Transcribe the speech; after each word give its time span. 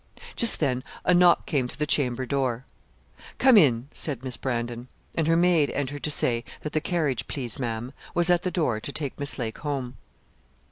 Just 0.35 0.59
then 0.59 0.83
a 1.05 1.13
knock 1.13 1.45
came 1.45 1.67
to 1.67 1.77
the 1.77 1.85
chamber 1.85 2.25
door. 2.25 2.65
'Come 3.37 3.55
in,' 3.55 3.87
said 3.91 4.23
Miss 4.23 4.35
Brandon: 4.35 4.87
and 5.15 5.27
her 5.27 5.35
maid 5.35 5.69
entered 5.69 6.01
to 6.05 6.09
say 6.09 6.43
that 6.61 6.73
the 6.73 6.81
carriage, 6.81 7.27
please 7.27 7.59
Ma'am, 7.59 7.93
was 8.15 8.31
at 8.31 8.41
the 8.41 8.49
door 8.49 8.79
to 8.79 8.91
take 8.91 9.19
Miss 9.19 9.37
Lake 9.37 9.59
home. 9.59 9.97